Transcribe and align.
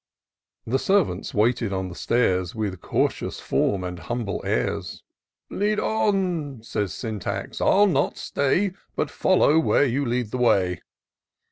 The 0.65 0.79
servants 0.79 1.31
waited 1.31 1.71
on 1.71 1.89
the 1.89 1.93
stairs. 1.93 2.55
With 2.55 2.81
cautious 2.81 3.39
form 3.39 3.83
and 3.83 3.99
humble 3.99 4.41
airs." 4.43 5.03
Lead 5.51 5.79
on," 5.79 6.63
says 6.63 6.91
Syntax," 6.91 7.61
I'll 7.61 7.85
not 7.85 8.17
stay, 8.17 8.71
But 8.95 9.11
follow 9.11 9.59
where 9.59 9.85
you 9.85 10.03
lead 10.03 10.31
the 10.31 10.39
way." 10.39 10.81